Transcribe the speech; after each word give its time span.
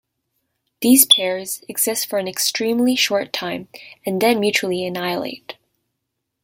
These 0.81 1.05
pairs 1.05 1.63
exist 1.69 2.07
for 2.09 2.17
an 2.17 2.27
extremely 2.27 2.95
short 2.95 3.31
time, 3.31 3.67
and 4.03 4.19
then 4.19 4.39
mutually 4.39 4.83
annihilate. 4.83 5.57